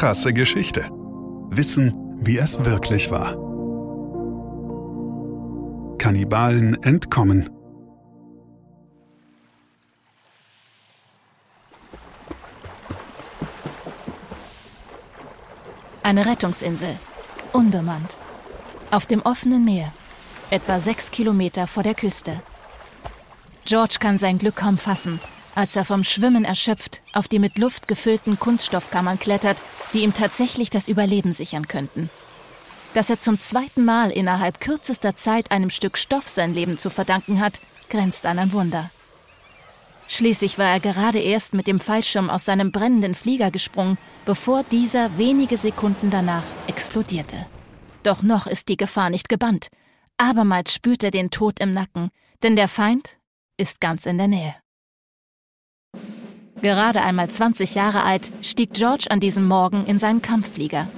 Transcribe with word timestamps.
krasse 0.00 0.32
Geschichte. 0.32 0.88
Wissen, 1.50 1.92
wie 2.20 2.38
es 2.38 2.64
wirklich 2.64 3.10
war. 3.10 3.36
Kannibalen 5.98 6.82
entkommen. 6.82 7.50
Eine 16.02 16.24
Rettungsinsel. 16.24 16.96
Unbemannt. 17.52 18.16
Auf 18.90 19.04
dem 19.04 19.20
offenen 19.20 19.66
Meer. 19.66 19.92
Etwa 20.48 20.80
sechs 20.80 21.10
Kilometer 21.10 21.66
vor 21.66 21.82
der 21.82 21.94
Küste. 21.94 22.40
George 23.66 23.96
kann 24.00 24.16
sein 24.16 24.38
Glück 24.38 24.56
kaum 24.56 24.78
fassen, 24.78 25.20
als 25.60 25.76
er 25.76 25.84
vom 25.84 26.04
Schwimmen 26.04 26.46
erschöpft 26.46 27.02
auf 27.12 27.28
die 27.28 27.38
mit 27.38 27.58
Luft 27.58 27.86
gefüllten 27.86 28.38
Kunststoffkammern 28.38 29.18
klettert, 29.18 29.62
die 29.92 30.00
ihm 30.00 30.14
tatsächlich 30.14 30.70
das 30.70 30.88
Überleben 30.88 31.32
sichern 31.32 31.68
könnten. 31.68 32.08
Dass 32.94 33.10
er 33.10 33.20
zum 33.20 33.38
zweiten 33.38 33.84
Mal 33.84 34.10
innerhalb 34.10 34.58
kürzester 34.58 35.16
Zeit 35.16 35.50
einem 35.50 35.68
Stück 35.68 35.98
Stoff 35.98 36.26
sein 36.26 36.54
Leben 36.54 36.78
zu 36.78 36.88
verdanken 36.88 37.40
hat, 37.40 37.60
grenzt 37.90 38.24
an 38.24 38.38
ein 38.38 38.52
Wunder. 38.52 38.90
Schließlich 40.08 40.56
war 40.56 40.70
er 40.70 40.80
gerade 40.80 41.18
erst 41.18 41.52
mit 41.52 41.66
dem 41.66 41.78
Fallschirm 41.78 42.30
aus 42.30 42.46
seinem 42.46 42.72
brennenden 42.72 43.14
Flieger 43.14 43.50
gesprungen, 43.50 43.98
bevor 44.24 44.62
dieser 44.62 45.18
wenige 45.18 45.58
Sekunden 45.58 46.10
danach 46.10 46.42
explodierte. 46.68 47.44
Doch 48.02 48.22
noch 48.22 48.46
ist 48.46 48.70
die 48.70 48.78
Gefahr 48.78 49.10
nicht 49.10 49.28
gebannt. 49.28 49.68
Abermals 50.16 50.72
spürt 50.72 51.04
er 51.04 51.10
den 51.10 51.30
Tod 51.30 51.60
im 51.60 51.74
Nacken, 51.74 52.08
denn 52.42 52.56
der 52.56 52.68
Feind 52.68 53.18
ist 53.58 53.82
ganz 53.82 54.06
in 54.06 54.16
der 54.16 54.28
Nähe. 54.28 54.54
Gerade 56.62 57.00
einmal 57.00 57.28
20 57.30 57.74
Jahre 57.74 58.02
alt 58.02 58.30
stieg 58.42 58.74
George 58.74 59.06
an 59.08 59.20
diesem 59.20 59.48
Morgen 59.48 59.86
in 59.86 59.98
seinen 59.98 60.20
Kampfflieger. 60.20 60.88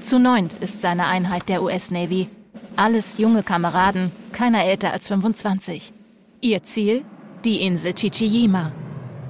Zu 0.00 0.18
neunt 0.18 0.54
ist 0.54 0.82
seine 0.82 1.06
Einheit 1.06 1.48
der 1.48 1.62
US 1.62 1.92
Navy. 1.92 2.28
Alles 2.74 3.18
junge 3.18 3.44
Kameraden, 3.44 4.10
keiner 4.32 4.64
älter 4.64 4.92
als 4.92 5.08
25. 5.08 5.92
Ihr 6.40 6.62
Ziel? 6.64 7.04
Die 7.44 7.60
Insel 7.62 7.94
Chichijima. 7.94 8.72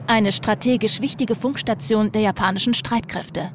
Eine 0.06 0.32
strategisch 0.32 1.00
wichtige 1.00 1.34
Funkstation 1.34 2.10
der 2.10 2.22
japanischen 2.22 2.74
Streitkräfte. 2.74 3.50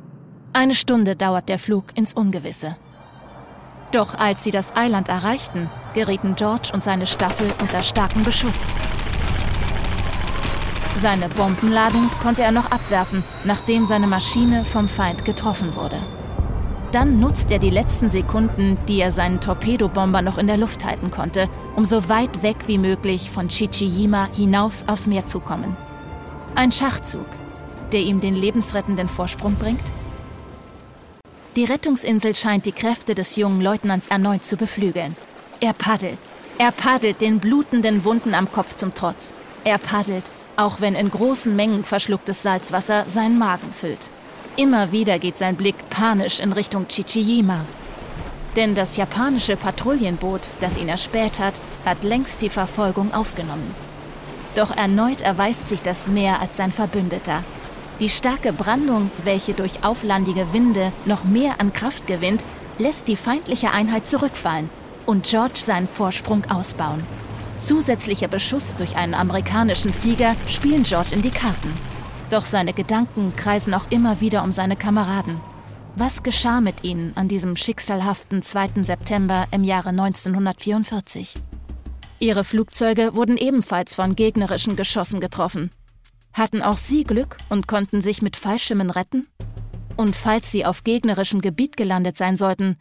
Eine 0.54 0.76
Stunde 0.76 1.16
dauert 1.16 1.50
der 1.50 1.60
Flug 1.60 1.86
ins 1.96 2.14
Ungewisse. 2.14 2.78
Doch 3.92 4.14
als 4.16 4.44
sie 4.44 4.52
das 4.52 4.76
Eiland 4.76 5.10
erreichten, 5.10 5.70
gerieten 5.94 6.36
George 6.36 6.70
und 6.74 6.84
seine 6.84 7.08
Staffel 7.08 7.52
unter 7.62 7.82
starken 7.82 8.24
Beschuss. 8.24 8.68
Seine 11.00 11.30
Bombenladung 11.30 12.10
konnte 12.24 12.42
er 12.42 12.52
noch 12.52 12.72
abwerfen, 12.72 13.24
nachdem 13.44 13.86
seine 13.86 14.08
Maschine 14.08 14.66
vom 14.66 14.90
Feind 14.90 15.26
getroffen 15.26 15.76
wurde. 15.76 16.00
Dann 16.92 17.20
nutzt 17.20 17.52
er 17.52 17.60
die 17.60 17.70
letzten 17.70 18.10
Sekunden, 18.10 18.80
die 18.88 19.00
er 19.00 19.12
seinen 19.12 19.40
Torpedobomber 19.40 20.24
noch 20.24 20.40
in 20.40 20.48
der 20.48 20.58
Luft 20.58 20.84
halten 20.84 21.12
konnte, 21.12 21.50
um 21.76 21.86
so 21.86 22.10
weit 22.10 22.42
weg 22.42 22.56
wie 22.66 22.80
möglich 22.80 23.30
von 23.30 23.48
Chichijima 23.48 24.28
hinaus 24.36 24.86
aufs 24.88 25.06
Meer 25.06 25.28
zu 25.28 25.40
kommen. 25.40 25.78
Ein 26.56 26.72
Schachzug, 26.72 27.28
der 27.92 28.00
ihm 28.00 28.20
den 28.20 28.36
lebensrettenden 28.36 29.08
Vorsprung 29.08 29.54
bringt? 29.54 29.84
Die 31.56 31.66
Rettungsinsel 31.66 32.34
scheint 32.34 32.66
die 32.66 32.72
Kräfte 32.72 33.14
des 33.14 33.36
jungen 33.36 33.62
Leutnants 33.62 34.08
erneut 34.08 34.44
zu 34.44 34.58
beflügeln. 34.58 35.16
Er 35.60 35.74
paddelt. 35.74 36.18
Er 36.58 36.72
paddelt 36.72 37.22
den 37.22 37.40
blutenden 37.40 38.04
Wunden 38.04 38.34
am 38.34 38.52
Kopf 38.52 38.76
zum 38.78 38.96
Trotz. 38.96 39.36
Er 39.64 39.78
paddelt, 39.78 40.32
auch 40.58 40.82
wenn 40.82 40.96
in 40.96 41.10
großen 41.10 41.56
Mengen 41.56 41.86
verschlucktes 41.86 42.44
Salzwasser 42.44 43.06
seinen 43.08 43.38
Magen 43.38 43.72
füllt. 43.72 44.10
Immer 44.58 44.92
wieder 44.92 45.20
geht 45.20 45.38
sein 45.38 45.56
Blick 45.56 45.76
panisch 45.90 46.40
in 46.40 46.52
Richtung 46.52 46.88
Chichijima. 46.88 47.62
Denn 48.56 48.74
das 48.74 48.98
japanische 48.98 49.56
Patrouillenboot, 49.56 50.42
das 50.60 50.78
ihn 50.78 50.90
erspäht 50.90 51.40
hat, 51.40 51.54
hat 51.86 52.04
längst 52.04 52.42
die 52.42 52.50
Verfolgung 52.50 53.14
aufgenommen. 53.14 53.76
Doch 54.56 54.76
erneut 54.76 55.22
erweist 55.22 55.70
sich 55.70 55.84
das 55.84 56.08
Meer 56.08 56.42
als 56.42 56.58
sein 56.58 56.72
Verbündeter. 56.72 57.44
Die 58.00 58.10
starke 58.10 58.52
Brandung, 58.52 59.12
welche 59.24 59.54
durch 59.54 59.84
auflandige 59.84 60.52
Winde 60.54 60.92
noch 61.06 61.24
mehr 61.24 61.56
an 61.60 61.72
Kraft 61.72 62.08
gewinnt, 62.08 62.44
lässt 62.80 63.08
die 63.08 63.16
feindliche 63.16 63.72
Einheit 63.72 64.08
zurückfallen 64.08 64.72
und 65.06 65.28
George 65.28 65.60
seinen 65.60 65.88
Vorsprung 65.88 66.44
ausbauen. 66.50 67.04
Zusätzlicher 67.58 68.28
Beschuss 68.28 68.76
durch 68.76 68.96
einen 68.96 69.14
amerikanischen 69.14 69.92
Flieger 69.92 70.36
spielen 70.48 70.84
George 70.84 71.10
in 71.14 71.22
die 71.22 71.32
Karten. 71.32 71.74
Doch 72.30 72.46
seine 72.46 72.74
Gedanken 72.74 73.36
kreisen 73.36 73.74
auch 73.74 73.90
immer 73.90 74.22
wieder 74.22 74.44
um 74.44 74.52
seine 74.52 74.76
Kameraden. 74.76 75.40
Was 75.96 76.22
geschah 76.22 76.62
mit 76.62 76.84
ihnen 76.84 77.14
an 77.16 77.28
diesem 77.28 77.56
schicksalhaften 77.56 78.44
2. 78.44 78.84
September 78.84 79.48
im 79.52 79.64
Jahre 79.64 79.90
1944? 79.90 81.34
Ihre 82.20 82.44
Flugzeuge 82.44 83.16
wurden 83.16 83.38
ebenfalls 83.38 83.96
von 83.96 84.16
gegnerischen 84.16 84.76
Geschossen 84.76 85.20
getroffen. 85.20 85.72
Hatten 86.34 86.62
auch 86.62 86.78
sie 86.78 87.04
Glück 87.04 87.38
und 87.50 87.68
konnten 87.68 88.02
sich 88.02 88.22
mit 88.22 88.36
Fallschirmen 88.36 88.92
retten? 88.92 89.28
Und 89.96 90.16
falls 90.16 90.52
sie 90.52 90.66
auf 90.66 90.84
gegnerischem 90.84 91.42
Gebiet 91.42 91.78
gelandet 91.78 92.18
sein 92.18 92.38
sollten, 92.38 92.78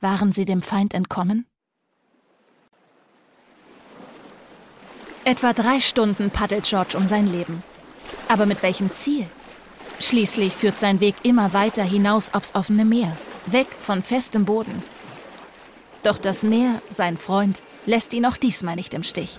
waren 0.00 0.32
sie 0.32 0.46
dem 0.46 0.62
Feind 0.62 0.94
entkommen? 0.94 1.46
Etwa 5.26 5.54
drei 5.54 5.80
Stunden 5.80 6.30
paddelt 6.30 6.64
George 6.64 6.98
um 6.98 7.06
sein 7.06 7.26
Leben. 7.32 7.62
Aber 8.28 8.44
mit 8.44 8.62
welchem 8.62 8.92
Ziel? 8.92 9.26
Schließlich 9.98 10.54
führt 10.54 10.78
sein 10.78 11.00
Weg 11.00 11.14
immer 11.22 11.54
weiter 11.54 11.82
hinaus 11.82 12.34
aufs 12.34 12.54
offene 12.54 12.84
Meer, 12.84 13.16
weg 13.46 13.68
von 13.78 14.02
festem 14.02 14.44
Boden. 14.44 14.82
Doch 16.02 16.18
das 16.18 16.42
Meer, 16.42 16.82
sein 16.90 17.16
Freund, 17.16 17.62
lässt 17.86 18.12
ihn 18.12 18.26
auch 18.26 18.36
diesmal 18.36 18.76
nicht 18.76 18.92
im 18.92 19.02
Stich. 19.02 19.38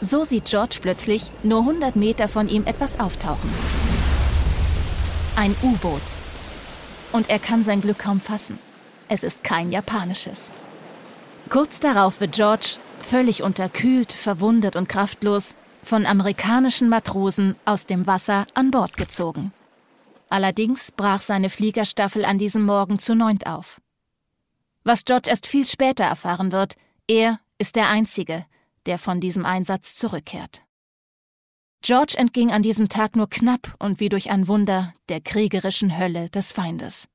So 0.00 0.24
sieht 0.24 0.46
George 0.46 0.78
plötzlich 0.82 1.30
nur 1.44 1.60
100 1.60 1.94
Meter 1.94 2.26
von 2.26 2.48
ihm 2.48 2.66
etwas 2.66 2.98
auftauchen. 2.98 3.50
Ein 5.36 5.54
U-Boot. 5.62 6.02
Und 7.12 7.30
er 7.30 7.38
kann 7.38 7.62
sein 7.62 7.82
Glück 7.82 8.00
kaum 8.00 8.20
fassen. 8.20 8.58
Es 9.08 9.22
ist 9.22 9.44
kein 9.44 9.70
japanisches. 9.70 10.50
Kurz 11.50 11.78
darauf 11.78 12.18
wird 12.18 12.32
George 12.32 12.78
völlig 13.04 13.42
unterkühlt, 13.42 14.12
verwundet 14.12 14.76
und 14.76 14.88
kraftlos, 14.88 15.54
von 15.82 16.06
amerikanischen 16.06 16.88
Matrosen 16.88 17.56
aus 17.64 17.86
dem 17.86 18.06
Wasser 18.06 18.46
an 18.54 18.70
Bord 18.70 18.96
gezogen. 18.96 19.52
Allerdings 20.28 20.92
brach 20.92 21.20
seine 21.20 21.50
Fliegerstaffel 21.50 22.24
an 22.24 22.38
diesem 22.38 22.64
Morgen 22.64 22.98
zu 22.98 23.14
neunt 23.14 23.46
auf. 23.46 23.80
Was 24.84 25.04
George 25.04 25.28
erst 25.28 25.46
viel 25.46 25.66
später 25.66 26.04
erfahren 26.04 26.52
wird, 26.52 26.76
er 27.06 27.40
ist 27.58 27.76
der 27.76 27.88
Einzige, 27.88 28.46
der 28.86 28.98
von 28.98 29.20
diesem 29.20 29.44
Einsatz 29.44 29.94
zurückkehrt. 29.94 30.62
George 31.82 32.14
entging 32.16 32.52
an 32.52 32.62
diesem 32.62 32.88
Tag 32.88 33.16
nur 33.16 33.28
knapp 33.28 33.74
und 33.78 33.98
wie 34.00 34.08
durch 34.08 34.30
ein 34.30 34.46
Wunder 34.46 34.94
der 35.08 35.20
kriegerischen 35.20 35.98
Hölle 35.98 36.30
des 36.30 36.52
Feindes. 36.52 37.08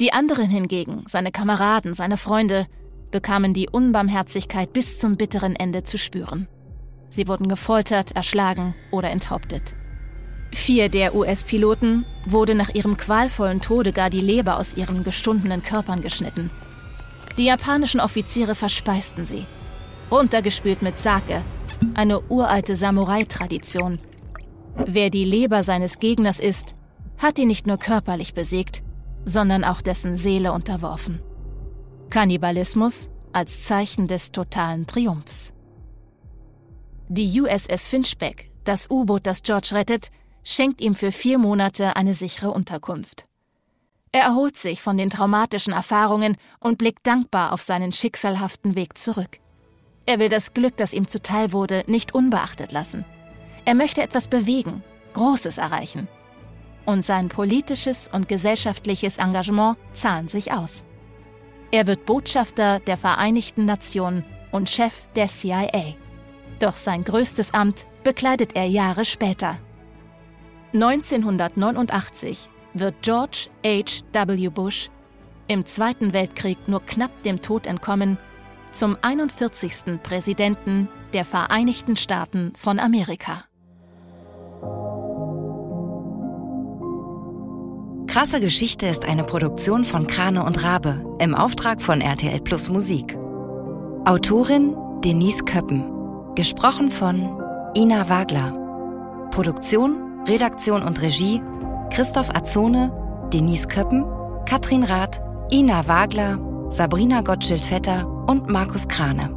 Die 0.00 0.12
anderen 0.12 0.50
hingegen, 0.50 1.04
seine 1.06 1.30
Kameraden, 1.30 1.94
seine 1.94 2.16
Freunde, 2.16 2.66
bekamen 3.10 3.54
die 3.54 3.68
Unbarmherzigkeit 3.68 4.72
bis 4.72 4.98
zum 4.98 5.16
bitteren 5.16 5.56
Ende 5.56 5.82
zu 5.82 5.98
spüren. 5.98 6.48
Sie 7.10 7.26
wurden 7.26 7.48
gefoltert, 7.48 8.12
erschlagen 8.12 8.74
oder 8.90 9.10
enthauptet. 9.10 9.74
Vier 10.52 10.88
der 10.88 11.14
US-Piloten 11.14 12.06
wurde 12.26 12.54
nach 12.54 12.74
ihrem 12.74 12.96
qualvollen 12.96 13.60
Tode 13.60 13.92
gar 13.92 14.10
die 14.10 14.20
Leber 14.20 14.58
aus 14.58 14.74
ihren 14.76 15.04
gestundenen 15.04 15.62
Körpern 15.62 16.00
geschnitten. 16.02 16.50
Die 17.36 17.44
japanischen 17.44 18.00
Offiziere 18.00 18.54
verspeisten 18.54 19.24
sie, 19.24 19.46
runtergespült 20.10 20.82
mit 20.82 20.98
Sake, 20.98 21.42
eine 21.94 22.20
uralte 22.28 22.76
Samurai-Tradition. 22.76 23.98
Wer 24.86 25.10
die 25.10 25.24
Leber 25.24 25.62
seines 25.62 25.98
Gegners 25.98 26.40
isst, 26.40 26.74
hat 27.18 27.38
ihn 27.38 27.48
nicht 27.48 27.66
nur 27.66 27.76
körperlich 27.76 28.34
besiegt, 28.34 28.82
sondern 29.24 29.64
auch 29.64 29.80
dessen 29.80 30.14
Seele 30.14 30.52
unterworfen. 30.52 31.20
Kannibalismus 32.10 33.08
als 33.32 33.62
Zeichen 33.62 34.08
des 34.08 34.32
totalen 34.32 34.86
Triumphs. 34.86 35.52
Die 37.08 37.40
USS 37.40 37.86
Finchback, 37.86 38.50
das 38.64 38.90
U-Boot, 38.90 39.26
das 39.26 39.42
George 39.42 39.70
rettet, 39.72 40.10
schenkt 40.42 40.80
ihm 40.80 40.96
für 40.96 41.12
vier 41.12 41.38
Monate 41.38 41.94
eine 41.94 42.14
sichere 42.14 42.50
Unterkunft. 42.50 43.26
Er 44.12 44.22
erholt 44.22 44.56
sich 44.56 44.82
von 44.82 44.96
den 44.96 45.08
traumatischen 45.08 45.72
Erfahrungen 45.72 46.36
und 46.58 46.78
blickt 46.78 47.06
dankbar 47.06 47.52
auf 47.52 47.62
seinen 47.62 47.92
schicksalhaften 47.92 48.74
Weg 48.74 48.98
zurück. 48.98 49.38
Er 50.06 50.18
will 50.18 50.28
das 50.28 50.52
Glück, 50.52 50.76
das 50.76 50.92
ihm 50.92 51.06
zuteil 51.06 51.52
wurde, 51.52 51.84
nicht 51.86 52.12
unbeachtet 52.12 52.72
lassen. 52.72 53.04
Er 53.64 53.74
möchte 53.74 54.02
etwas 54.02 54.26
bewegen, 54.26 54.82
Großes 55.12 55.58
erreichen. 55.58 56.08
Und 56.86 57.04
sein 57.04 57.28
politisches 57.28 58.10
und 58.12 58.28
gesellschaftliches 58.28 59.18
Engagement 59.18 59.76
zahlen 59.92 60.26
sich 60.26 60.50
aus. 60.50 60.84
Er 61.72 61.86
wird 61.86 62.04
Botschafter 62.04 62.80
der 62.80 62.96
Vereinigten 62.96 63.64
Nationen 63.64 64.24
und 64.50 64.68
Chef 64.68 65.06
der 65.14 65.28
CIA. 65.28 65.94
Doch 66.58 66.74
sein 66.74 67.04
größtes 67.04 67.54
Amt 67.54 67.86
bekleidet 68.02 68.56
er 68.56 68.66
Jahre 68.66 69.04
später. 69.04 69.56
1989 70.74 72.48
wird 72.74 72.94
George 73.02 73.48
H. 73.64 74.02
W. 74.12 74.48
Bush 74.48 74.90
im 75.46 75.66
Zweiten 75.66 76.12
Weltkrieg 76.12 76.68
nur 76.68 76.80
knapp 76.84 77.24
dem 77.24 77.42
Tod 77.42 77.66
entkommen, 77.66 78.18
zum 78.70 78.96
41. 79.02 80.00
Präsidenten 80.00 80.88
der 81.12 81.24
Vereinigten 81.24 81.96
Staaten 81.96 82.52
von 82.56 82.78
Amerika. 82.78 83.44
Krasse 88.10 88.40
Geschichte 88.40 88.86
ist 88.86 89.04
eine 89.04 89.22
Produktion 89.22 89.84
von 89.84 90.08
Krane 90.08 90.44
und 90.44 90.64
Rabe 90.64 91.00
im 91.20 91.32
Auftrag 91.32 91.80
von 91.80 92.00
RTL 92.00 92.40
Plus 92.40 92.68
Musik. 92.68 93.16
Autorin 94.04 94.76
Denise 95.04 95.44
Köppen. 95.44 95.84
Gesprochen 96.34 96.90
von 96.90 97.40
Ina 97.76 98.08
Wagler. 98.08 99.28
Produktion, 99.30 100.24
Redaktion 100.26 100.82
und 100.82 101.00
Regie 101.00 101.40
Christoph 101.90 102.34
Azone, 102.34 102.90
Denise 103.32 103.68
Köppen, 103.68 104.04
Katrin 104.44 104.82
Rath, 104.82 105.20
Ina 105.52 105.86
Wagler, 105.86 106.36
Sabrina 106.68 107.20
Gottschild-Vetter 107.20 108.08
und 108.26 108.50
Markus 108.50 108.88
Krane. 108.88 109.30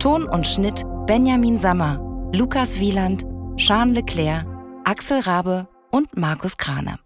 Ton 0.00 0.24
und 0.24 0.48
Schnitt 0.48 0.84
Benjamin 1.06 1.58
Sammer, 1.58 2.00
Lukas 2.34 2.80
Wieland, 2.80 3.24
Jean 3.54 3.94
Leclerc, 3.94 4.44
Axel 4.82 5.20
Rabe 5.20 5.68
und 5.92 6.16
Markus 6.16 6.56
Krane. 6.56 7.05